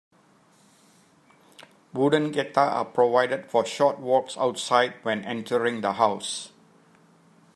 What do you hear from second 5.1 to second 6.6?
entering the house.